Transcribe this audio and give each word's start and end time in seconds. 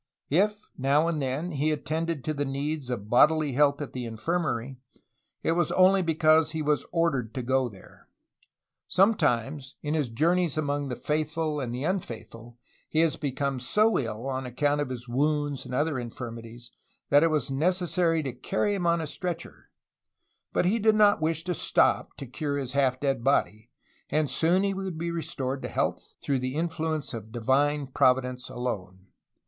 If 0.31 0.71
now 0.79 1.07
and 1.07 1.21
then 1.21 1.51
he 1.51 1.69
attended 1.71 2.23
to 2.23 2.33
the 2.33 2.43
needs 2.43 2.89
of 2.89 3.07
bodily 3.07 3.51
health 3.51 3.83
at 3.83 3.93
the 3.93 4.05
infirmary, 4.05 4.77
it 5.43 5.51
was 5.51 5.71
only 5.73 6.01
because 6.01 6.49
he 6.53 6.63
was 6.63 6.87
ordered 6.91 7.35
to 7.35 7.43
go 7.43 7.69
there. 7.69 8.07
Sometimes, 8.87 9.75
in 9.83 9.93
his 9.93 10.09
journeys 10.09 10.57
among 10.57 10.87
the 10.87 10.95
faithful 10.95 11.59
and 11.59 11.71
the 11.71 11.83
unfaithful 11.83 12.57
he 12.89 13.01
has 13.01 13.15
become 13.15 13.59
so 13.59 13.99
ill, 13.99 14.27
on 14.27 14.47
account 14.47 14.81
of 14.81 14.91
wounds 15.07 15.65
and 15.67 15.75
other 15.75 15.99
infirmities, 15.99 16.71
that 17.11 17.21
it 17.21 17.29
was 17.29 17.51
neces 17.51 17.89
sary 17.89 18.23
to 18.23 18.33
carry 18.33 18.73
him 18.73 18.87
on 18.87 19.01
a 19.01 19.05
stretcher, 19.05 19.69
but 20.51 20.65
he 20.65 20.79
did 20.79 20.95
not 20.95 21.21
wish 21.21 21.43
to 21.43 21.53
stop 21.53 22.17
to 22.17 22.25
cure 22.25 22.57
his 22.57 22.71
half 22.71 22.99
dead 22.99 23.23
body; 23.23 23.69
and 24.09 24.31
soon 24.31 24.63
he 24.63 24.73
would 24.73 24.97
be 24.97 25.11
restored 25.11 25.61
to 25.61 25.69
health, 25.69 26.15
through 26.19 26.39
the 26.39 26.55
influence 26.55 27.13
of 27.13 27.25
the 27.25 27.39
Divine 27.39 27.85
Providence 27.85 28.49
alone. 28.49 29.05